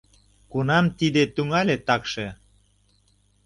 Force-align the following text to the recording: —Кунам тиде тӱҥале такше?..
—Кунам 0.51 0.85
тиде 0.97 1.23
тӱҥале 1.35 1.77
такше?.. 1.87 2.27